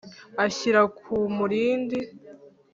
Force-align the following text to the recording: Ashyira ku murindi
Ashyira 0.45 0.81
ku 0.99 1.13
murindi 1.37 1.99